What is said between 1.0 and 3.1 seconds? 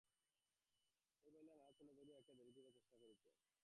এই বলিয়া নানা ছলে ধরিয়া রাখিয়া দেরি করাইবার চেষ্টা